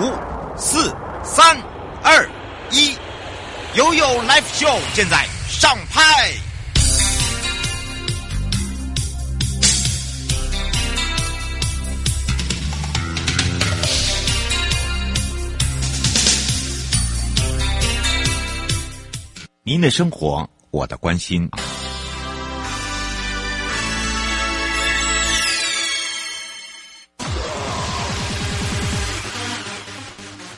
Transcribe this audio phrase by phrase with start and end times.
[0.00, 0.10] 五、
[0.56, 0.90] 四、
[1.22, 1.54] 三、
[2.02, 2.26] 二、
[2.70, 2.96] 一，
[3.74, 6.32] 悠悠 Live Show 现在上拍。
[19.62, 21.46] 您的生活，我的关心。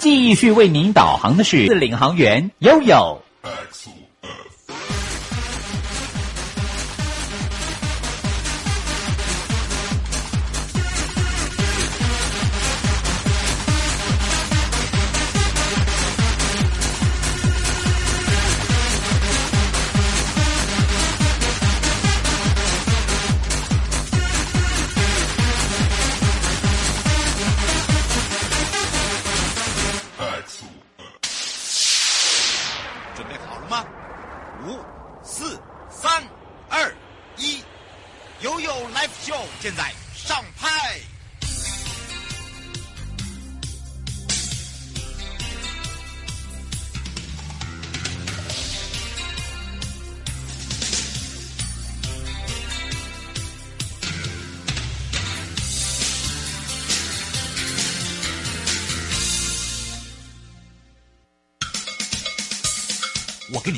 [0.02, 3.23] 继续为您导航的是领航员悠悠。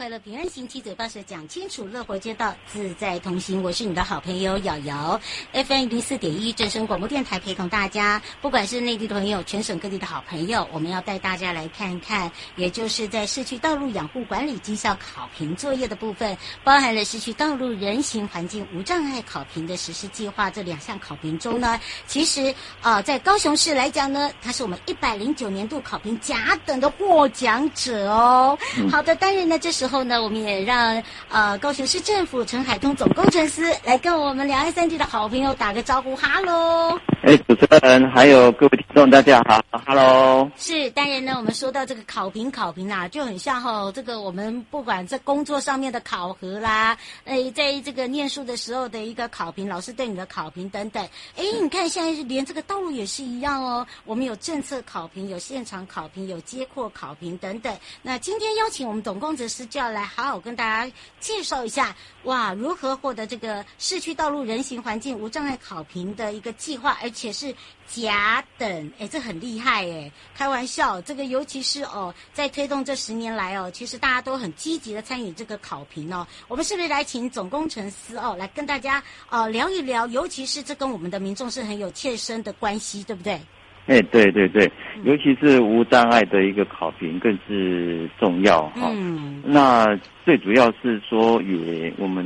[0.00, 3.62] 他快乐平安行，七嘴八舌讲清楚，乐活街道自在同行。
[3.62, 5.20] 我是你的好朋友瑶瑶
[5.52, 8.22] ，FM 零四点一正声广播电台陪同大家。
[8.40, 20.50] 不管是内地的朋友，全省各地的好朋友，我们要带大家来看看，也就是在市区道路养护管理绩效考评作业的部分，包含了市区道路人行环境无障碍考评的实施计划。
[20.50, 28.58] 这两项考评中呢，其实啊、呃，在高雄市来讲呢，它是我们一百零九年度考评甲等的获奖者哦。
[28.90, 29.46] 好的，当然。
[29.46, 36.98] 呢这时候呢，我们也让呃高雄市政府陈海通总工程师来跟我们两岸三地的好朋友打个招呼，哈喽！
[37.22, 40.50] 哎，主持人还有各位听众，大家好，哈喽！
[40.56, 51.02] 是，当然呢，我们说到这个考评，考评啊，就很像哈、哦，这个我们不管在工作上面的考核啦，哎，在这个念书的时候的一个考评，老师对你的考评等等，
[51.36, 57.76] 哎，你看现在连这个道路也是一样哦，我们有政策考评，有现场考评，有接扩考评等等。
[58.02, 67.54] 那今天邀请我们总工程师就要来好好跟大家介绍一下，哇，如何获得这个市区道路人行环境无障碍考评的一个计划，而且是
[67.86, 70.12] 甲等，哎，这很厉害哎！
[70.34, 76.26] 开玩笑，这个尤其是哦，在推动这十年来哦，其实大家都很积极的参与这个考评哦。
[76.46, 80.06] 我们是不是来请总工程师哦，来跟大家哦聊一聊？
[80.08, 83.40] 尤其是这跟我们的民众是很有切身的关系，对不对？
[83.86, 84.70] 哎，对对对，
[85.02, 88.88] 尤其是无障碍的一个考评更是重要哈。
[88.94, 92.24] 嗯，那最主要是说，也我们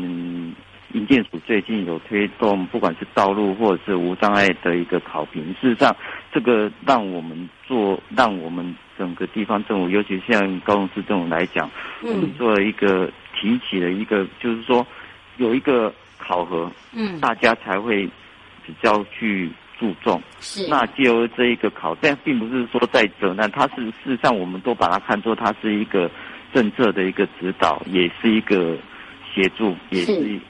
[0.93, 5.43] 营建署最近有推动，不管是道路或者是无障碍的一个考评。
[5.59, 5.97] 事实上，
[6.31, 11.71] 这个让我们做，让我们整个地方政府，尤其像高雄市政府来讲，
[12.03, 13.11] 我们做了一个
[13.41, 14.87] 提起了一个，就是说
[15.39, 18.07] 有一个考核，嗯，大家才会
[18.67, 19.49] 比较去。
[19.79, 26.11] 注重是，那借由这一个考，但并不是说在责难，它是事实上我们都把它看作它是一个
[26.53, 28.77] 政策的一个指导，也是一个
[29.33, 30.41] 协助，也是，是。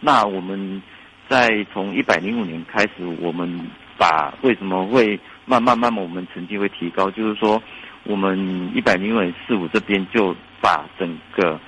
[0.00, 0.82] 那我们
[1.28, 3.60] 在从一百零五年开始，我们
[3.98, 7.62] 把为什么会慢慢慢慢我们成绩会提高，就是说
[8.04, 11.60] 我们一百零五年四五这边就把整个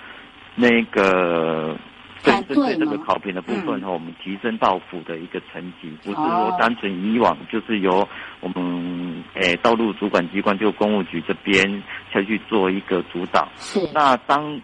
[0.54, 1.76] 那个。
[2.22, 8.08] 对，针对这个考评的部分哈，我们提升到府的一个层级，不是说单纯以往就是由
[8.40, 11.82] 我们诶道路主管机关就公务局这边
[12.12, 13.48] 才去做一个主导。
[13.56, 13.80] 是。
[13.92, 14.60] 那当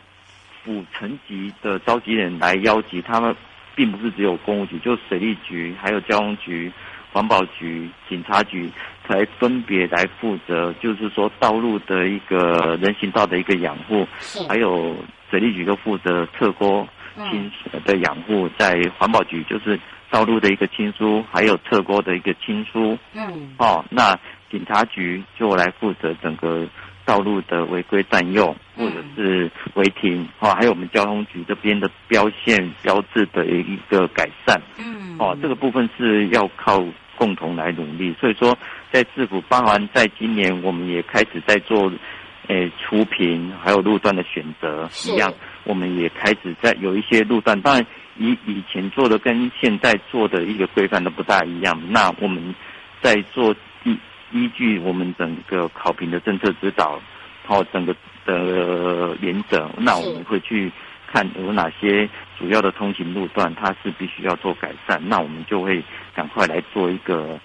[0.65, 3.35] 府层级的召集人来邀集，他们
[3.75, 6.71] 并不是只有公务局，就水利局、还有交通局、
[7.13, 8.71] 环保局、警察局，
[9.07, 14.07] 才分别来负责，就是说道路的一个人行道的一个养护，
[14.49, 14.95] 还有
[15.31, 16.87] 水利局都负责侧沟。
[17.31, 17.51] 清
[17.85, 19.79] 的养护，在环保局就是
[20.11, 22.97] 道路的一个清疏，还有侧沟的一个清疏。
[23.15, 24.19] 嗯，哦，那
[24.51, 26.67] 警察局就来负责整个
[27.05, 30.27] 道路的违规占用，或者是违停。
[30.39, 34.61] 哦，还有我们交通局这边的标线标志的一个改善。
[34.79, 36.83] 嗯，哦，这个部分是要靠
[37.17, 38.15] 共同来努力。
[38.21, 38.57] 所以说，
[38.93, 41.93] 在市府，包含在今年，我们也开始在做，
[42.47, 45.33] 诶，除评还有路段的选择一样。
[45.65, 51.81] 我们也开始在有一些路段，当然以以前做的跟现在做的一个规范都不大一样。
[51.91, 52.55] 那我们
[53.01, 53.99] 在做依
[54.33, 57.01] 依据我们整个考评的政策指导，
[57.47, 57.95] 然后整个
[58.25, 60.71] 的原则，那我们会去
[61.11, 62.09] 看有哪些
[62.39, 65.83] 主要的通行路段，它是必须要做改善，那我们就会
[66.15, 67.39] 赶快来做一个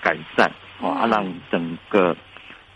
[0.00, 2.16] 改善，哦，啊，让整个。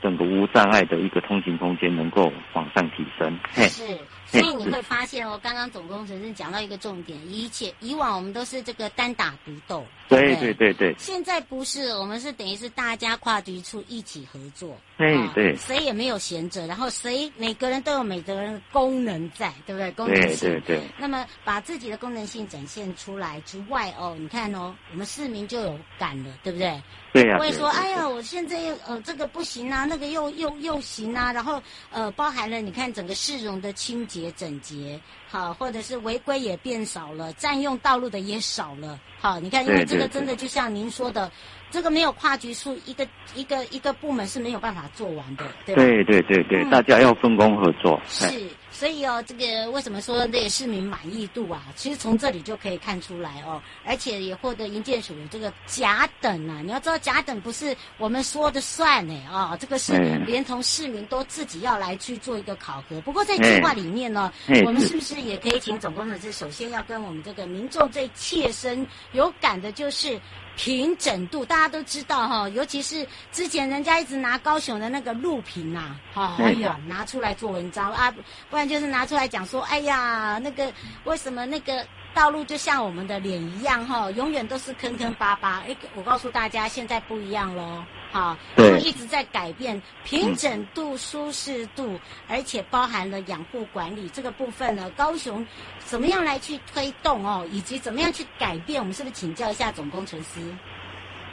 [0.03, 3.39] 整个无障碍的一个通行空间能够往上提升。
[3.53, 3.99] 是，
[4.41, 10.95] 所以你会发现哦，刚刚总工程师讲到一个重点，一切以往我们都是这个单打独斗，对对对对。
[10.99, 15.57] 现在不是，我们是等于是大家跨局处一起合作，对对。
[15.57, 19.91] 谁也没有闲着，然后谁每个人都有每个人的功能在，对不对？
[19.93, 20.51] 功能性。
[20.51, 20.81] 对对对。
[20.99, 26.81] 那么把自己的功能性展现出来之外哦，你看哦，我们市民就有感了，对不对？
[27.13, 27.39] 对呀、啊。
[27.39, 35.01] 不会说，哎呀，我现在又呃这个不行啊，那个又又又行啊，然后呃包含了你看整个市容的清洁整洁，
[35.35, 41.29] 好，或者是违规也变少了，占用道路的也少了，好，你看，因为这个真的就像您说的。
[41.73, 43.05] 这个没有跨局处，一个
[43.35, 45.83] 一个一个部门是没有办法做完的，对吧？
[45.83, 48.01] 对对对对，嗯、大家要分工合作。
[48.07, 48.29] 是，
[48.75, 51.63] 所以哦，这个为什么说这个市民满意度啊？
[51.77, 56.61] 其实从这里就可以看出来哦，而且也获得营建署的这个甲等啊。
[56.61, 59.93] 你要知道，甲等不是我们说的算呢啊、哦，这个是
[60.27, 63.01] 连同市民都自己要来去做一个考核。
[63.03, 64.33] 不过在计划里面呢，
[64.67, 70.21] 我们是不是也可以请总工程师首先要跟我们这个民众最切身有感的，就是。
[70.57, 78.15] 平整度，大家都知道哈，尤其是之前人家一直拿高雄的那个路平呐，哈，哎呀，拿出来做文章啊，
[78.51, 80.73] 不然就是拿出来讲说，哎呀，那个
[81.05, 85.63] 为什么那个道路就像我们的脸一样哈，永远都是坑坑巴巴。
[85.69, 87.85] 哎，我告诉大家，现在不一样喽。
[88.13, 94.89] 好，对，一直在改变平整度、舒适度，而且包含了养护管理这个部分呢。
[94.97, 95.45] 高雄
[95.81, 98.81] 怎么样来去推动哦，以及怎么样去改变？
[98.81, 100.41] 我们是不是请教一下总工程师？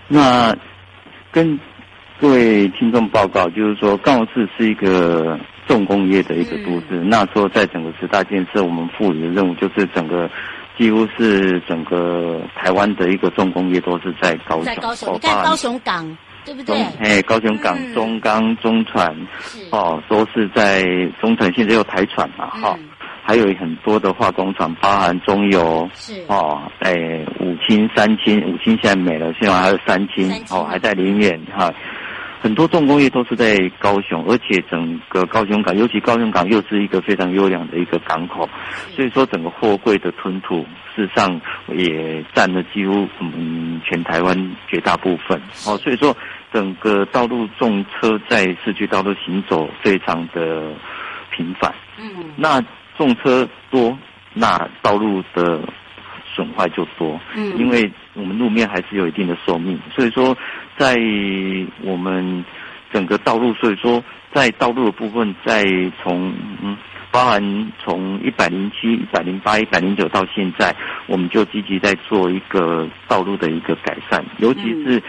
[0.07, 0.55] 那
[1.31, 1.57] 跟
[2.19, 6.85] 各位听众报告，就是说高雄市是一个重工业的一个都市。
[6.91, 10.27] 嗯、那说在整个十大建设，我们赋予的任务就是整个
[10.81, 14.65] 几乎是整个台湾的一个重工业都是在高雄。
[14.65, 16.17] 在高雄，你看高雄港。
[16.43, 16.75] 对不对？
[16.99, 19.15] 哎，高雄港、嗯、中钢、中船，
[19.69, 20.81] 哦，都是在
[21.21, 22.89] 中船，现在有台船嘛，哈、嗯，
[23.21, 26.95] 还有很多的化工厂，包含中油，是哦，哎，
[27.39, 31.71] 五轻、三轻，五轻现在没了，现在还有三轻，三轻哦，还在林园哈，
[32.41, 38.49] 很多重工业都是在高雄，而且整个高雄港，尤其高雄港又是一个非常优良的一个港口，
[38.95, 40.65] 所以说整个货柜的吞吐，
[40.95, 41.39] 事实上
[41.73, 46.15] 也占了几乎我们全台湾绝大部分，哦，所以说。
[46.53, 50.73] 整个道路重车在市区道路行走非常的
[51.33, 52.61] 频繁，嗯，那
[52.97, 53.97] 重车多，
[54.33, 55.61] 那道路的
[56.41, 60.35] 损坏就多，嗯，因为我们路面还是有一定的寿命，所以说
[60.75, 60.95] 在
[61.83, 62.43] 我们
[62.91, 64.03] 整个道路，所以说
[64.33, 65.63] 在道路的部分，在
[66.01, 66.33] 从
[66.63, 66.75] 嗯，
[67.11, 75.01] 包含从一百零七、一百零八、一百零九到现在，我们就积极在做一个道路的一个改善，尤其是。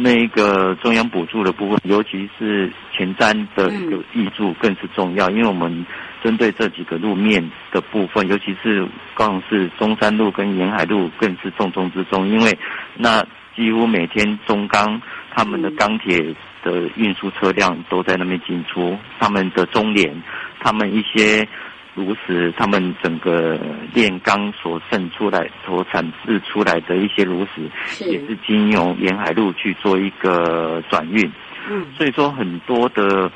[0.00, 5.84] 那个中央补助的部分，尤其是前瞻的一个挹注更是重要，因为我们
[6.22, 12.58] 针对这几个路面的部分，尤其是高雄市中山路跟沿海路更是重中之重，因为
[12.96, 13.24] 那
[13.56, 15.00] 几乎每天中钢
[15.34, 20.22] 他们的钢铁的运输车辆都在那边进出，他们的中联，
[20.60, 21.48] 他们一些。
[21.94, 23.58] 如此，他们整个
[23.92, 31.28] 炼钢所渗出来、所产制出来的一些炉石，也是经由沿海路去做一个转运。
[31.68, 33.28] 嗯，所以说很多的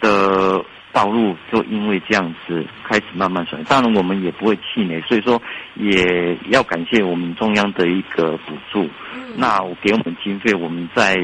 [0.00, 3.62] 的道路就因为这样子开始慢慢转。
[3.64, 5.40] 当然，我们也不会气馁，所以说
[5.74, 8.88] 也要感谢我们中央的一个补助。
[9.14, 11.14] 嗯，那我给我们经费，我们在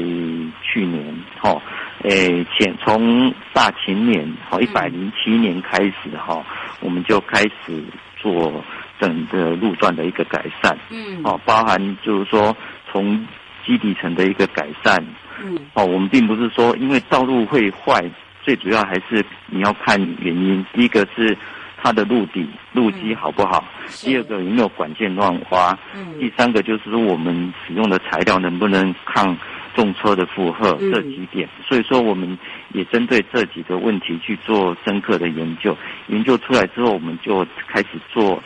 [0.61, 1.61] 去年哈。
[2.03, 6.41] 诶，前从大前年好一百零七年开始哈，
[6.79, 7.83] 我们就开始
[8.15, 8.63] 做
[9.01, 12.55] 整个路段的一个改善，嗯，哦，包含就是说
[12.89, 13.27] 从
[13.65, 15.05] 基底层的一个改善，
[15.43, 18.01] 嗯，哦，我们并不是说因为道路会坏，
[18.49, 21.37] 最主要还是你要看原因，第一个是
[21.77, 23.63] 它的路底路基好不好，
[24.01, 29.37] 第二个有没有管线乱花，嗯，第三个就是说我们使用的材料能不能抗。
[29.75, 32.37] 重车的负荷这几点，所以说我们
[32.73, 35.77] 也针对这几个问题去做深刻的研究。
[36.07, 38.41] 研究出来之后，我们就开始做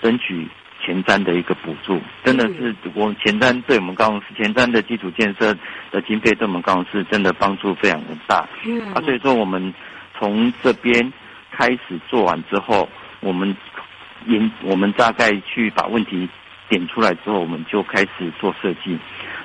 [0.00, 0.48] 争取
[0.84, 2.00] 前瞻的一个补助。
[2.24, 5.56] 真的是，我们前瞻对我们高雄市前瞻的基础建设
[5.90, 8.46] 的经费，对我们高雄市真的帮助非常的大。
[8.94, 9.72] 啊，所以说我们
[10.18, 11.12] 从这边
[11.50, 12.88] 开始做完之后，
[13.20, 13.56] 我们
[14.26, 16.28] 研我们大概去把问题
[16.68, 18.98] 点出来之后，我们就开始做设计。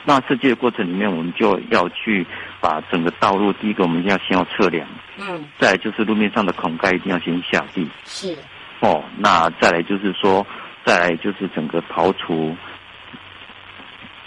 [0.06, 2.26] 那设计的过程里面，我们就要去
[2.62, 4.88] 把整个道路，第一个我们一定要先要测量，
[5.20, 8.36] 嗯，再来就是路面上的孔盖一定要先下地，是，
[8.80, 10.46] 哦，那再来就是说，
[10.86, 12.56] 再来就是整个刨除、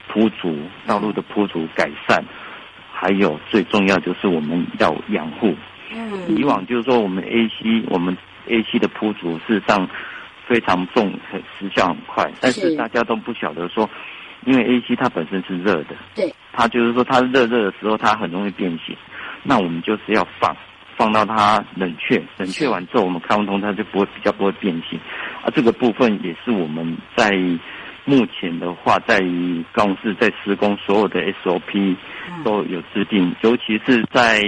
[0.09, 2.23] 铺足道路的铺足改善，
[2.93, 5.55] 还有最重要就是我们要养护。
[5.93, 8.17] 嗯，以往就是说我们 AC 我们
[8.47, 9.89] AC 的铺足事实上
[10.47, 13.89] 非常重，很时效很快，但是大家都不晓得说。
[14.45, 18.97] 因为 AC 它本身是热的，对，它就是说它热热的时候它很容易变形，
[19.45, 20.53] 那我们就是要放
[21.03, 24.97] 放到它冷却，冷却完之后我们开完通它就不会比较不会变形，
[25.43, 27.33] 啊，这个部分也是我们在
[28.05, 31.97] 目前的话在于公司在施工所有的 SOP
[32.45, 34.41] 都有制定，嗯、尤其是在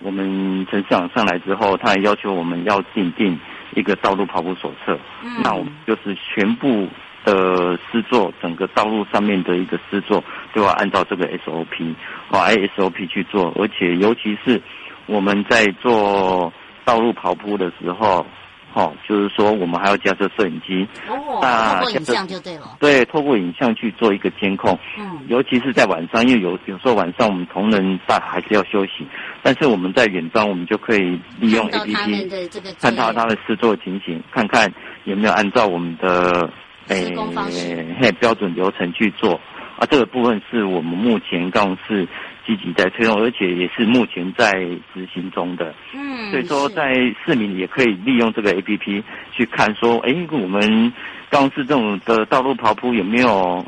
[0.00, 3.38] 我们陈市长上来之后，他还要求我们要订定
[3.76, 6.88] 一个道路跑步手册，嗯、那我们就是全部。
[7.24, 10.22] 的施作，整个道路上面的一个施作，
[10.54, 11.92] 都要按照这个 SOP
[12.28, 14.62] 和 ISOP 去做，而且尤其是
[15.06, 16.52] 我们在做
[16.84, 18.26] 道路跑铺的时候，
[18.74, 29.06] 哦，就是说我们还要加设摄影机，哦，透过影像就对了，对，透过影像去做一个监控，嗯，尤其是在晚上，因为有有时候晚上我们同仁大还是要休息，
[29.42, 34.72] 但是我们在远端，我们就可以利用 APP 看到他的试作情形，看看
[35.04, 36.50] 有没有按照我们的。
[36.88, 37.12] 诶，
[38.00, 39.34] 嘿，标准流程去做。
[39.76, 42.06] 啊，这个部分是我们目前公司
[42.46, 44.52] 积极在推动，而且也是目前在
[44.94, 45.74] 执行中的。
[45.94, 46.92] 嗯，所以说在
[47.24, 50.92] 市民也可以利用这个 APP 去看，说，诶，我们
[51.30, 53.64] 公司这种的道路跑铺有没有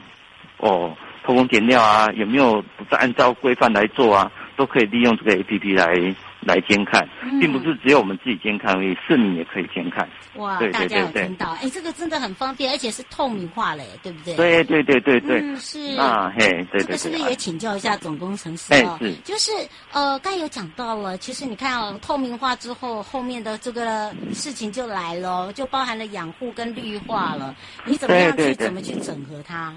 [0.59, 2.07] 哦偷工减料啊？
[2.15, 4.31] 有没有不是按照规范来做啊？
[4.57, 6.15] 都可以利用这个 APP 来。
[6.40, 7.07] 来监看，
[7.40, 10.09] 并不是只有我们自己监看而已，市民也可以监看。
[10.37, 11.50] 哇，对对对对，大家有听到？
[11.61, 14.35] 哎，这个真的很方便，而且是透明化嘞，对不对？
[14.37, 15.40] 对对对对对。
[15.40, 15.97] 嗯，是。
[15.97, 16.83] 啊，嘿，对对对。
[16.83, 18.73] 这个是不是也请教一下总工程师？
[18.73, 19.14] 哎，是。
[19.25, 19.50] 就是
[19.92, 27.54] 呃，刚有讲到了，其实你看哦，透明化之后，后面的这个事情就来了，就包含了养护跟绿化了。
[27.85, 29.75] 你怎么样去怎么去整合它？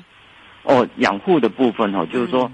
[0.64, 2.50] 哦，养护的部分哦，就是说。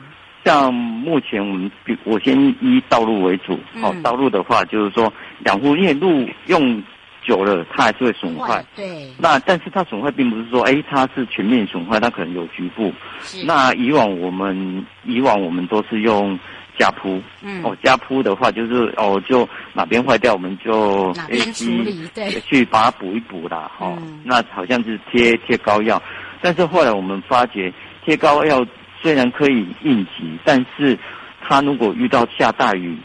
[0.48, 1.70] 像目前我们，
[2.06, 3.60] 我先以道路为主。
[3.84, 5.12] 哦，道路的话就是说
[5.46, 6.82] 养护，因为路用
[7.22, 8.64] 久了它还是会损坏。
[8.74, 9.12] 对。
[9.20, 12.94] 那但是它损坏并不是说，哎，它是全面损坏，它可能有局部。
[13.20, 13.46] 是。
[13.46, 16.40] 那以往我们以往我们都是用
[16.80, 17.22] 加铺。
[17.44, 17.62] 嗯。
[17.66, 22.30] 哦，加铺的话就是哦，就哪边坏掉我们就哪边处理，对。
[22.40, 23.70] 去把它补一补啦。
[23.80, 23.98] 哦。
[24.02, 24.22] 嗯。
[24.24, 26.02] 那好像是贴贴膏药，
[26.42, 27.74] 但是后来我们发觉
[28.06, 28.66] 贴膏药。
[29.02, 30.98] 虽然可以应急，但是
[31.42, 32.98] 它如果遇到下大雨，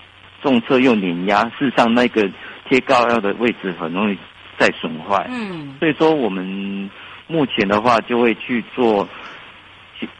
[0.42, 2.28] 重车又碾压，事实上那个
[2.68, 4.16] 贴膏药的位置很容易
[4.58, 5.26] 再损坏。
[5.30, 6.90] 嗯，所以说我们
[7.28, 9.06] 目前的话就会去做，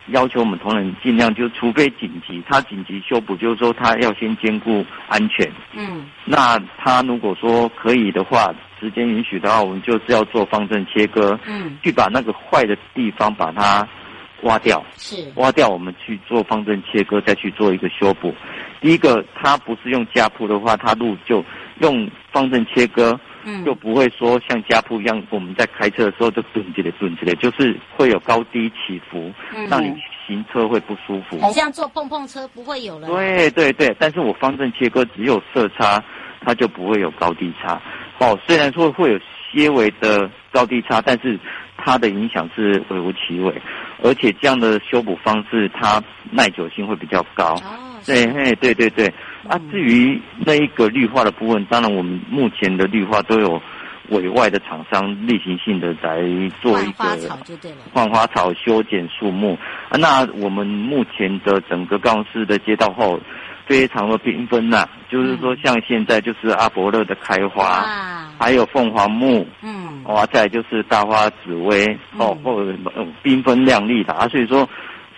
[0.09, 5.51] 要求我们同仁尽量就除非紧急，他紧急修补，就是说他要先兼顾安全。
[5.75, 11.39] 嗯，那他如果说可以的话，时间允许的话，我们就是要做方正切割。
[11.47, 13.89] 嗯，去把那个坏的地方把它。
[14.43, 18.35] 挖掉是挖掉，我们去做方正切割，再去做一个修补。
[18.81, 21.45] 第一个，它不是用加铺的话，它路就
[21.79, 29.95] 用方正切割，嗯，就不会说像加铺一样，我们在开车的时候就顿起来顿起来，就是会有高低起伏，嗯，让你
[30.27, 31.39] 行车会不舒服。
[31.41, 33.07] 好像坐碰碰车不会有了。
[33.07, 36.03] 对对对，但是我方正切割只有色差，
[36.41, 37.81] 它就不会有高低差。
[38.19, 39.21] 哦，虽然说会有
[39.53, 41.39] 些微的高低差，但是
[41.77, 43.55] 它的影响是微乎其微。
[44.03, 47.55] 而且这样的修补方式，它耐久性会比较高。
[47.55, 49.07] 哦，对，嘿，对对对。
[49.49, 53.61] 啊，至于那一个绿化的部分，当然我们目前的绿化都有
[54.09, 56.21] 委外的厂商例行性的来
[56.61, 59.59] 做一个换花草就对了，换花草、修剪树木。
[59.89, 63.21] 啊，那我们目前的整个高雄市的街道后。
[63.65, 72.77] 非常的缤纷呐，就是说像现在就是阿伯乐的开花，嗯、还有凤凰木，嗯，哇，再就是大花紫薇，嗯、哦，或者
[73.23, 74.69] 缤纷亮丽的啊，所以说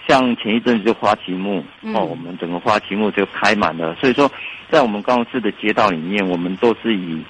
[0.07, 4.31] 像前一阵子就花旗木，嗯、哦，我们整个花旗木就开满了，所以说
[4.71, 7.25] 在我们高雄市的街道里面，我们都是以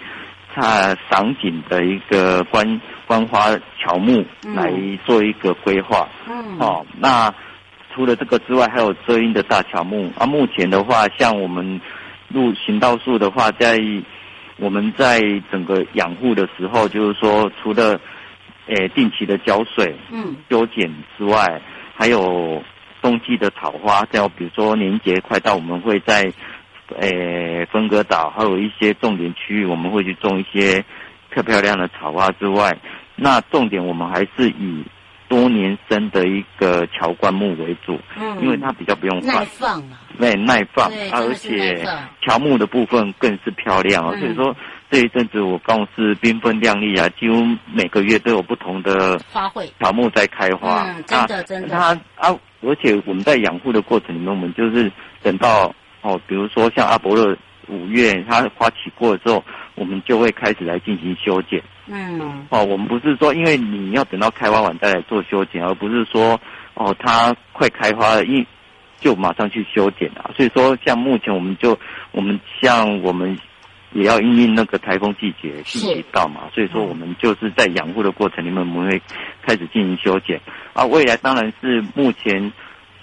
[0.53, 3.47] 它赏景的一个观观花
[3.79, 4.73] 乔木来
[5.07, 7.33] 做一个规划，嗯，哦，那。
[7.95, 10.27] 除了这个之外，还有遮阴的大乔木啊。
[10.27, 11.81] 目前的话，像我们
[12.29, 13.79] 路行道树的话，在
[14.57, 15.21] 我们在
[15.53, 18.01] 整个养护的时候，就是说，除了
[18.67, 21.63] 诶定期的浇水、嗯修剪之外，
[21.95, 22.63] 还有
[23.01, 26.33] 冬季的草花，像比如说年节快到，我们会在
[26.99, 30.85] 诶分割岛，还有一些重点区域，我们会去种一些
[31.31, 32.77] 漂漂亮的草花之外，
[33.15, 34.85] 那重点我们还是以
[35.29, 39.35] 多年生的一个乔灌木为主，嗯，因为它比较不用放。
[39.35, 41.85] 耐放嘛，对，耐放，而且
[42.23, 44.57] 乔木的部分更是漂亮啊，嗯、所以说
[44.91, 49.69] 这一阵子我公司缤纷亮丽啊，几乎每个月都有不同的花卉。
[49.81, 54.91] 乔木在开花，嗯，真的真的，它啊，而且我们在养护的过程里面，我们就是
[55.23, 57.37] 等到哦，比如说像阿伯勒
[57.69, 59.43] 五月它花期过了之后。
[59.75, 61.63] 我们就会开始来进行修剪。
[61.87, 66.41] 嗯，哦，我们不是说因为你要等到开花完再来做修剪，而不是说
[66.75, 68.47] 哦它快开花了一
[69.01, 70.31] 就马上去修剪啊。
[70.37, 71.79] 所以说，像目前我们就
[72.13, 73.37] 我们像我们
[73.93, 79.03] 也要因应那个台风季节季节到嘛，所以说我们就是在养护的过程里面，我们会
[79.43, 80.41] 开始进行修剪。
[80.73, 82.53] 啊，未来当然是目前，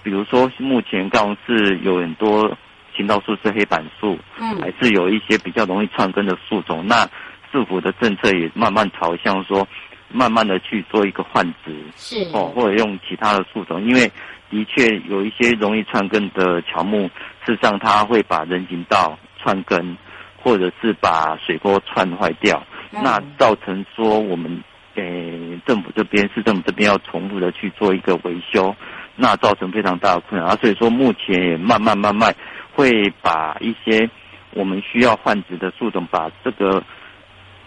[0.02, 2.56] 比如说目前刚是有很多。
[2.96, 6.84] 行道树是黑板树，嗯，还是有一些比较容易串根的树种。
[6.86, 7.08] 那
[7.52, 9.66] 政府的政策也慢慢朝向说，
[10.10, 14.10] 慢慢的去做一个换植，是哦，或者用其他的树种，因为
[14.50, 17.10] 的确有一些容易串根的乔木，
[17.44, 19.96] 事实上它会把人行道串根，
[20.42, 24.62] 或者是把水沟串坏掉，嗯，那造成说我们
[24.94, 28.74] 给政府这边市政府这边要重复的去做一个维修，
[29.16, 30.56] 那造成非常大的困扰啊。
[30.60, 32.34] 所以说目前也慢慢慢慢。
[32.74, 34.08] 会把一些
[34.54, 36.82] 我们需要换植的树种，把这个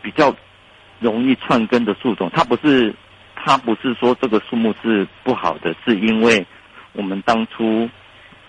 [0.02, 0.36] 比较
[1.00, 2.94] 容易串根的树种，它不是
[3.36, 6.46] 它不是说这个树木是不好的，是因为
[6.94, 7.90] 我们当初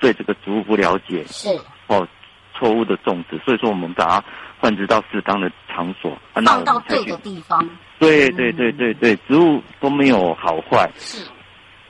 [0.01, 1.49] 对这个植物不了解，是
[1.87, 2.07] 哦
[2.55, 4.25] 错误的种植，所以说我们把它
[4.59, 7.69] 换植到适当的场所，放到对的地方。
[7.99, 11.27] 对对对对对，植物都没有好坏，是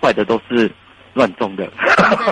[0.00, 0.70] 坏的都是。
[1.16, 1.66] 乱种的，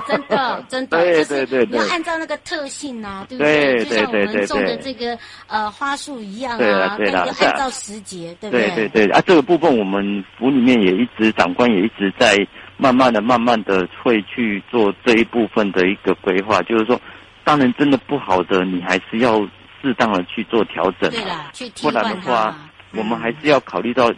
[0.06, 3.82] 真的 真的，对对对，你要按照那个特性啊，对不对？
[3.82, 8.68] 就像我们种的这个呃花树一样啊，对，要按照时节，对不对？
[8.72, 12.36] 对对对啊，这个部分我们府里面也一直长官也一直在
[12.76, 17.00] 慢慢的、慢慢的会去做这一部分的一个规划，就是说，
[17.42, 19.40] 当然真的不好的，你还是要
[19.80, 22.54] 适当的去做调整，对啦，去不然的话，
[22.92, 24.12] 我们还是要考虑到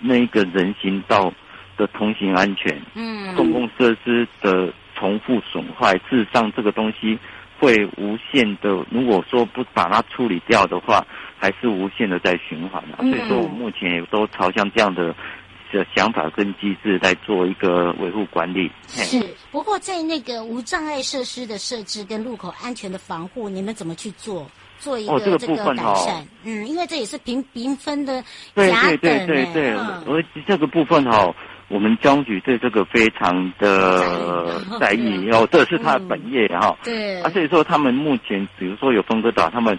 [0.00, 1.32] 那一个人行道。
[1.76, 7.18] 的通行安全，嗯，公共设施的重复损坏，事实上这个东西
[7.58, 8.84] 会无限的。
[8.90, 11.04] 如果说不把它处理掉的话，
[11.38, 12.96] 还是无限的在循环的。
[12.98, 15.14] 所以说，我目前也都朝向这样的
[15.72, 18.70] 的想法跟机制来做一个维护管理。
[18.86, 24.48] 是，不过在那个无障碍设施的设置跟路口安全的防护，你们怎么去做？
[24.78, 26.26] 做一个这个改善？
[26.42, 28.20] 嗯，因为这也是评评分的。
[28.52, 31.32] 对对对对对，而这个部分哈。
[31.72, 36.76] 我们交通局对这个非常的在意，哦，这是他的本业哈。
[36.84, 37.18] 对。
[37.22, 39.78] 啊，所以说他们目前，比如说有分割岛，他们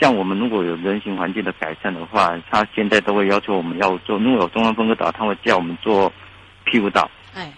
[0.00, 4.18] 像我们如果有人行环境的改善的话，他现在都会要求我们要做。
[4.18, 6.10] 如果有中央分割岛，他会叫我们做
[6.64, 7.10] 庇护岛。
[7.34, 7.52] 哎，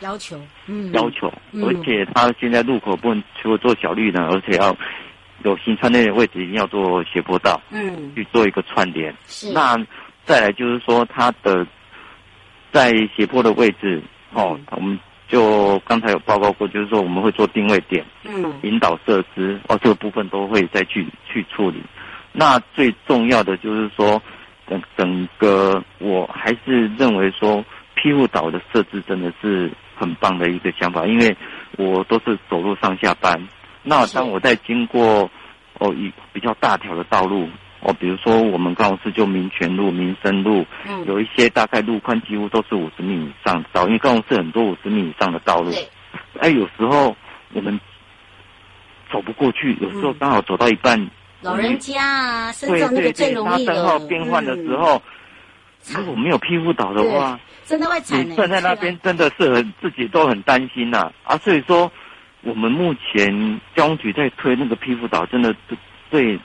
[0.00, 4.76] 要求，嗯，要求，而且他现在路口不能除了做小绿呢，而且要
[5.44, 9.14] 有行穿内的位置一定要做斜坡道，嗯，去做一个串联。
[9.28, 9.52] 是。
[9.52, 9.78] 那
[10.24, 11.64] 再来就是说他的。
[12.72, 14.02] 在斜坡的位置，
[14.32, 21.82] 哦，我们就刚才有报告过，就是说我们会做定位点，嗯，引导设施，哦，这个部分都会再去去处理。
[22.32, 24.22] 那最重要的就是说，
[24.68, 31.36] 整整个我还是认为说，庇护岛的设置真的是很棒的一个想法，因为
[31.76, 33.48] 我都是走路上下班，
[33.82, 35.30] 那当我在经过
[35.78, 37.48] 哦一比较大条的道路。
[37.80, 45.70] 哦，比如说我们高雄市就民权路、民生路，嗯，有一些大概路宽几乎都是五十米以上的道，因为高雄市很多五十米以上的道路。
[46.40, 47.16] 哎，有时候
[47.52, 47.78] 我们
[49.12, 51.10] 走不过去，有时候刚好走到一半，嗯、
[51.42, 55.00] 老人家啊，身上那个最容易号变换的时候，
[55.94, 58.28] 如果没有庇护岛的话，真的会惨。
[58.28, 61.36] 你站在那边真的是很自己都很担心呐啊，啊！
[61.38, 61.90] 所以说，
[62.42, 65.54] 我们目前交通局在推那个庇护岛，真的
[66.10, 66.36] 对。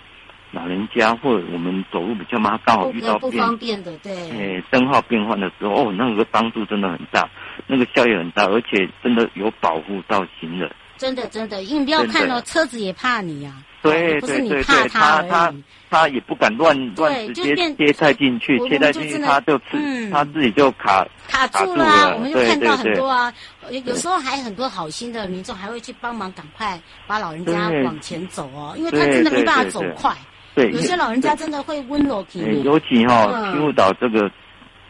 [0.54, 7.28] 老人家或者我们走路比较慢，刚好遇到不方便的，对，哎，灯号变换的时候，哦，那个帮助真的很大，
[7.66, 10.72] 那个效益很大，而且真的有保护到行人。
[10.96, 15.54] 真的真的，因为你不要看到车子也怕你呀，对对对对，他他
[15.90, 22.14] 他也不敢乱乱直接切菜进去，切菜进去他就吃，他自己就卡卡住了。
[22.14, 23.34] 我们就看到很多啊，
[23.70, 30.16] 有时候还很多好心的民众还会去帮忙，赶快把老人家往前走哦，因为他真的没办法走快。
[30.56, 32.60] 对，有些老人家真的会温柔体贴。
[32.62, 34.30] 尤其哈，庇护岛这个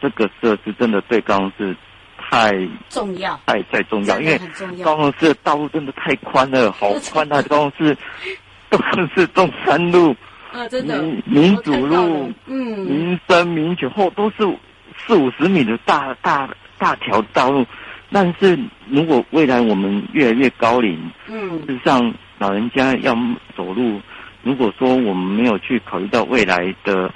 [0.02, 1.76] 这个设施真的对高雄市
[2.17, 2.52] 太
[2.89, 4.39] 重要，太太重要，因为
[4.84, 7.41] 高雄市的道路真的太宽了，好宽啊！
[7.47, 7.97] 高雄市
[8.69, 10.15] 高雄市中山路
[10.52, 14.38] 啊，真的，民主路，嗯，民生民权后都是
[14.97, 17.65] 四五十米的大大大条道路。
[18.12, 23.15] 但是如果未来我们越来越高龄，嗯，事实上老人家要
[23.58, 23.99] 走路，
[24.43, 27.12] 如果说我们没有去考虑到未来的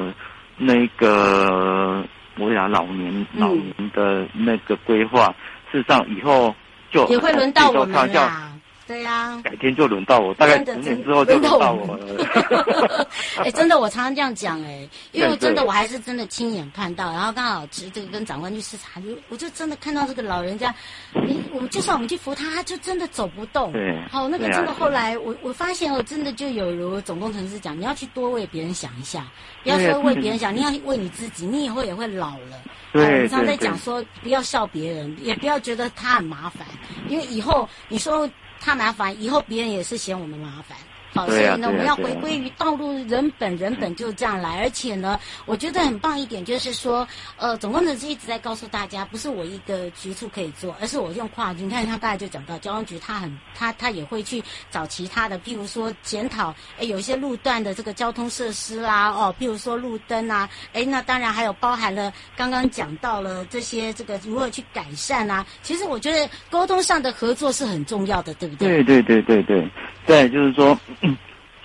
[0.58, 2.04] 那个
[2.40, 5.28] 我俩老年老年的那个规划，
[5.72, 6.56] 事实上以后
[6.90, 8.52] 就也会轮到我们啦。
[8.88, 13.08] 对呀、啊，改天就轮到我，大概十年之后就轮到我了。
[13.38, 20.74] 哎、欸，真的，我常常这样讲哎，因为真的我还是真的亲眼看到，然后刚好这个跟长官去视察，就我就真的看到这个老人家，
[21.14, 23.74] 你我们就算我们去扶他，他就真的走不动。
[23.74, 29.28] 对，好，那个真的后来我我发现我，真的就有如总工程师讲，你要去多为别人想一下，
[29.64, 32.58] 不要说为别人想，你要为你自己，你以后也会老了。
[32.94, 36.66] 对，我们常在讲说，不要笑别人，也不要觉得他很麻烦，
[37.10, 38.30] 因为以后你说。
[38.60, 40.78] 怕麻烦，以后别人也是嫌我们麻烦。
[41.14, 44.60] 好，所以呢，我们要回归于道路人本，人本就这样来。
[44.60, 51.64] 而且呢，我觉得很棒一点就是说，呃，总工程师一直在告诉大家，不是我一个局处可以做，而是我用跨局。
[51.64, 65.46] 你看他刚才就讲到交通局，他很他他也会去找其他的，譬如说检讨，哎，有一些路段的这个交通设施啦，哦，譬如说路灯啊，哎，那当然还有包含了刚刚讲到了这些这个如何去改善啊。
[65.64, 68.84] 其实我觉得沟通上的合作是很重要的，对不对？
[68.84, 69.72] 对对对对对，
[70.06, 70.78] 对，就是说。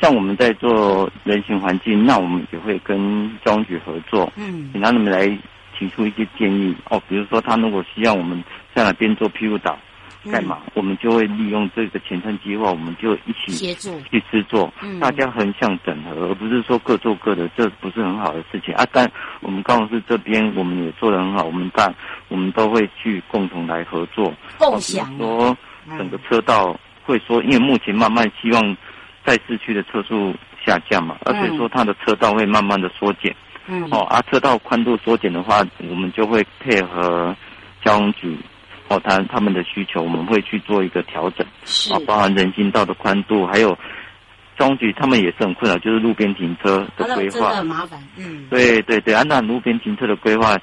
[0.00, 5.26] 像我们在做人行环境，那我们也会跟交通局合作，嗯，请他们来
[5.78, 7.00] 提出一些建议哦。
[7.08, 8.42] 比如说，他如果需要我们
[8.74, 9.78] 在哪边做庇护岛，
[10.28, 14.74] 干嘛，我们就会利用这个前瞻计划，我们就一起协助去制作。
[14.82, 18.84] 嗯，大家横向整合，而不是说各做各的，这不是很好的事情啊。
[18.90, 19.08] 但
[19.40, 21.94] 我们高雄市这边，我们也做得很好，我们但
[22.26, 25.16] 我们都会去共同来合作，共享。
[25.16, 25.56] 说
[25.96, 28.76] 整个车道会说，因为目前慢慢希望。
[29.24, 33.34] 在市区的车速下降嘛，而且说它的车道会慢慢的缩减，
[33.66, 37.34] 嗯，哦，啊，车道宽度缩减的话，我们就会配合
[37.84, 38.36] 交通局，
[38.88, 43.70] 哦，他他们的需求，我们会去做一个调整，是，啊，包含人行道的宽度，还有
[44.58, 50.56] 交通局他们也是很困扰，就是路边停车的规划，很麻烦，嗯，对对对，啊，那路边停车的规划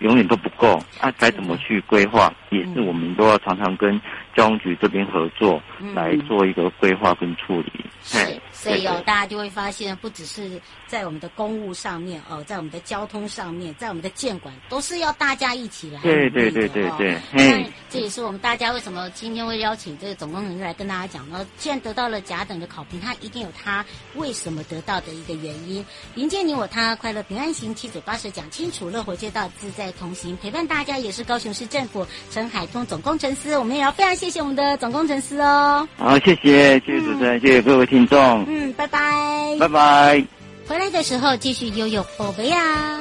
[0.00, 4.00] 永远都不够，啊，该怎么去规划，也是我们都要常常跟。
[4.36, 5.60] 交通局这边合作
[5.96, 16.00] 来做一个规划跟处理，嗯、是，所以哦，大家就会发现，不只是在我们的公务上面哦，在我们的交通上面，在我们的建管，都是要大家一起来。
[16.02, 17.18] 对对对对对。
[17.32, 21.44] 那这也是我们大家为什么今天会邀请这个总工程师来跟大家讲呢？
[21.56, 23.84] 既然得到了甲等的考评，他一定有他
[24.14, 25.84] 为什么得到的一个原因。
[26.14, 32.06] 迎接你我他，快乐平安行，七嘴八舌讲清楚，乐活街道自在同行，陪伴大家也是高雄市政府
[32.38, 34.28] 陈海通总工程师，我们也要非常谢。
[34.28, 35.88] 谢谢我们的总工程师哦。
[35.96, 38.44] 好，谢谢，谢谢主持人，嗯、谢谢各位听众。
[38.46, 40.24] 嗯，拜拜，拜拜。
[40.68, 43.00] 回来的时候继续悠悠宝贝啊，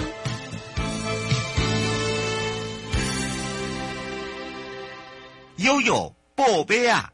[5.57, 7.11] 悠悠宝贝啊。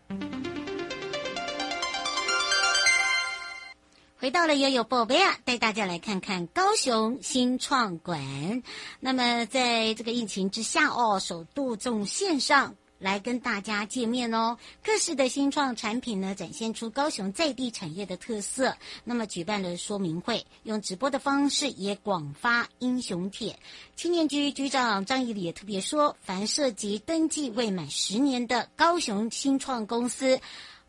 [4.23, 8.63] 回到了悠悠宝贝啊，带大家来看看高雄新创馆。
[9.01, 12.73] 那么在这个疫情之下哦，首度从线上。
[12.99, 18.77] 来跟大家见面哦，各式的新创产品呢，展现出高雄在地产业的特色。
[19.03, 23.59] 那么举办了说明会，用直播的方式也广发英雄帖。
[23.97, 30.39] 青年局局长张义礼也特别说，凡涉及登记未满十年的高雄新创公司，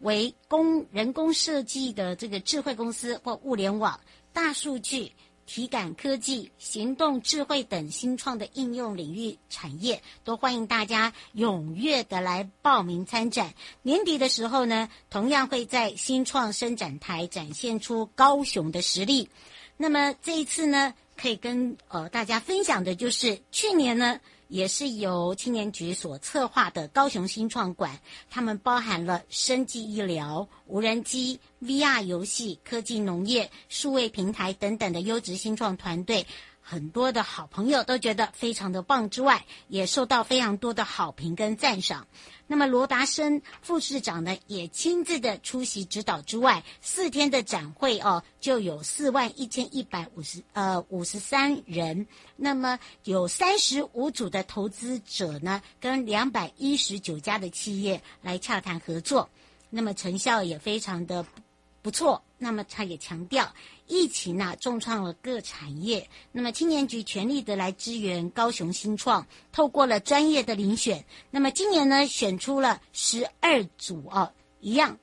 [0.04, 3.98] 为工人工设计的这个智慧公司或物联网、
[4.32, 5.12] 大数据。
[5.46, 13.52] 体感科技、行动智慧等新创的应用领域产业，都欢迎大家踊跃的来报名参展。
[13.82, 19.28] 年底的时候呢，同样会在新创伸展台展现出高雄的实力。
[19.76, 24.20] 那么这一次呢，可以跟呃大家分享的就是去年呢。
[24.48, 36.26] 也是由青年局所策划的高雄新创馆，他们包含了生技医疗、无人机、VR 游戏、科技农业、数位平台等等的优质新创团队。
[36.66, 42.06] 很多的好朋友都觉得非常的棒，之外也受到非常多的好评跟赞赏。
[42.46, 52.06] 那么罗达生副市长呢，也亲自的出席指导之外，四天的展会哦，就有四万一千一百五十呃五十三人。
[52.34, 59.28] 那么有三十五组的投资者呢，跟两百一十九家的企业来洽谈合作。
[59.68, 61.26] 那么成效也非常的
[61.82, 62.22] 不错。
[62.44, 63.50] 那么他也强调。
[63.86, 66.10] 疫情呢，重创了各产业。
[66.30, 71.06] 那么青年局全力的来支援高雄新创，透过了专业的遴选。
[71.30, 74.30] 那么今年呢，选出了十二组哦，
[74.60, 74.98] 一样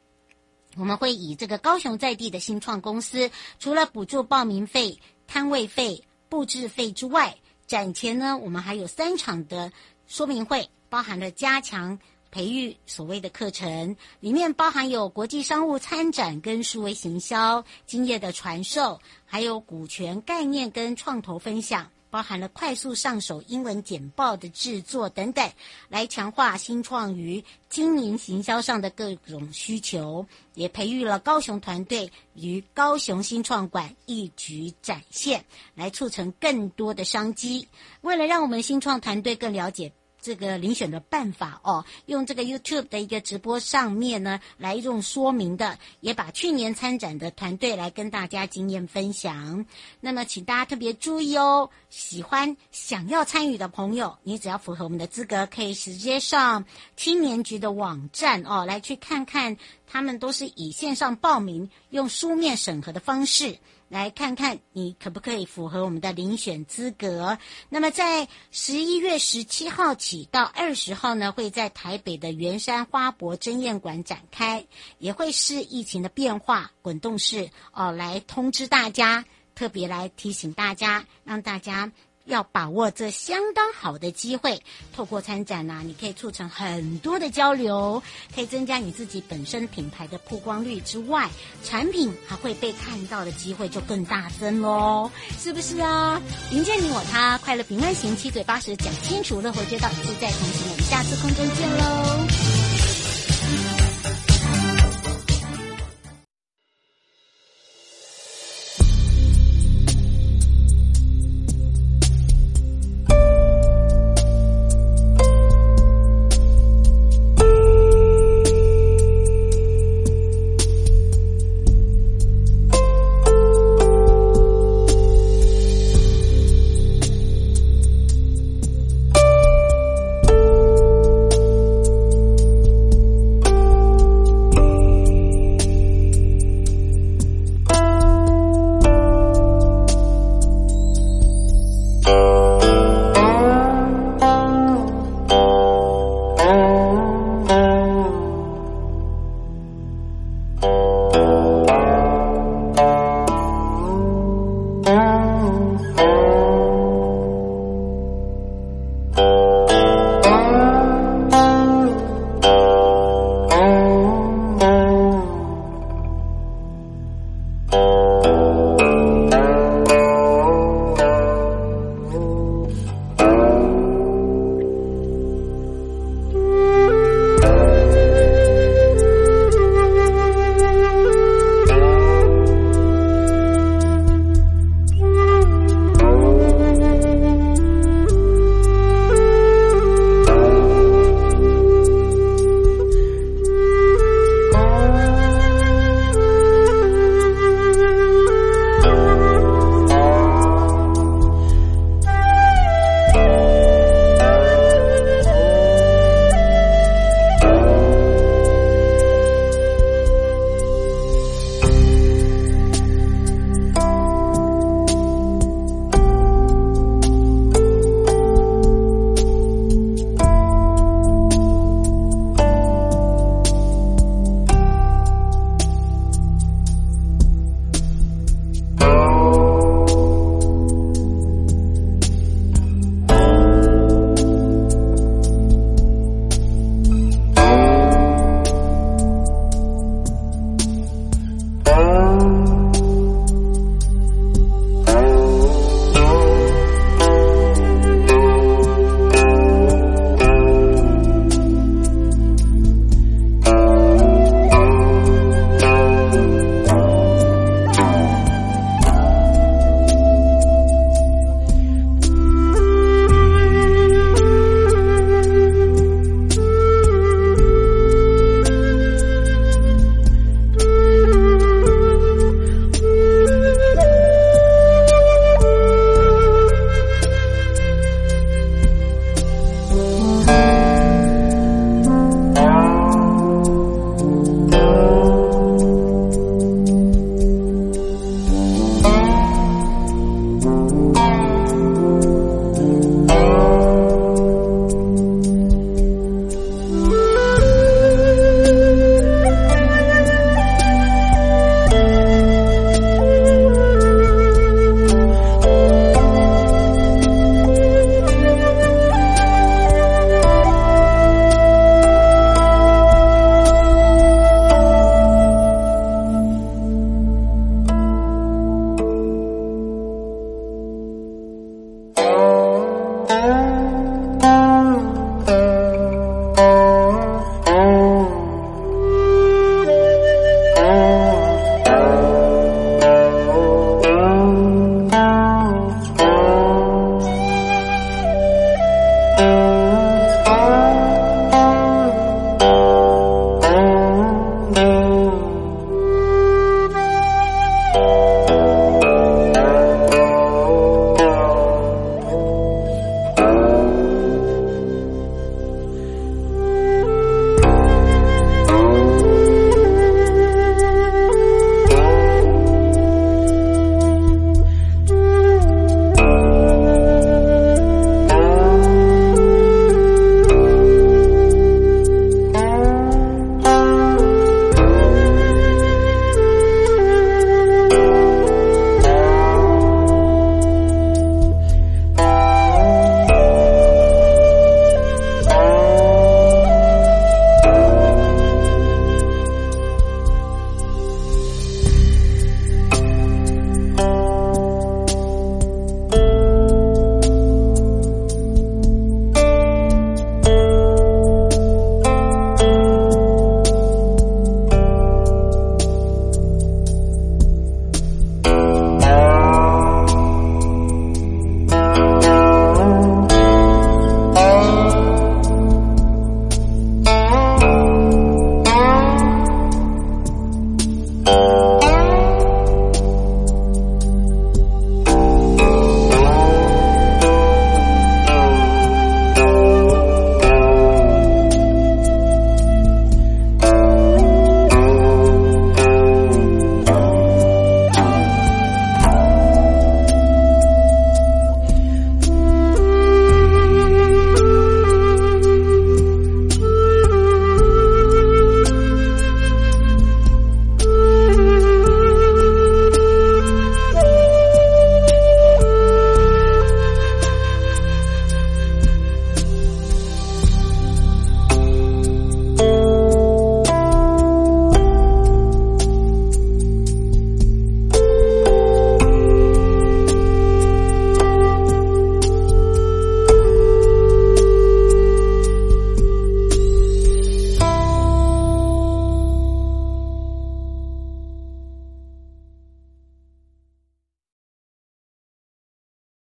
[0.78, 9.72] 我们会以这个高雄在地的新创公司，除了补助报名费、摊位费、布置费之外，展前呢，我们还有三场的
[10.06, 11.98] 说明会，包含了加强
[12.32, 21.92] 培育所谓的课程，里面包含有国际商务参展跟数位行销经验的传授，还有股权概念跟创投分享。
[22.10, 25.50] 包含了快速上手英文简报的制作等等，
[25.88, 37.70] 来强化新创于经营行销上的各种需求，也培育了高雄团队与高雄新创馆一举展现，来促成更多的商机。
[38.02, 39.94] 为了让我们新创团队更了解。
[40.22, 49.66] 这个遴选的办法哦，用这个 YouTube 的一个直播上面呢，来用说明的，也把去年参展的团队来跟大家经验分享。
[50.00, 56.64] 那么，请大家特别注意哦，喜欢想要参与的朋友，你只要符合我们的资格，可以直接上
[56.96, 59.58] 青年局的网站哦，来去看看，
[59.88, 63.58] 他们都是以线上报名，用书面审核的方式。
[63.92, 67.38] 来看看你可不可以符合我们的遴选资格。
[67.68, 74.66] 那么在十一月十七号起到二十号呢，会在台北的圆山花博争艳馆展开，
[74.98, 79.26] 也会视疫情的变化滚动式哦来通知大家，
[79.56, 81.92] 特别来提醒大家，让大家。
[82.26, 84.62] 要把握这相当好的机会，
[84.96, 88.02] 透过参展呐、啊，你可以促成很多的交流，
[88.34, 91.30] 可以增加你自己本身品牌的曝光率之外，
[91.64, 96.22] 产品还会被看到的机会就更大增喽，是不是啊？
[96.52, 102.51] 迎接你我他，快乐平安行，七嘴八舌讲清楚，乐活街道自在同行，我们下次空中见喽。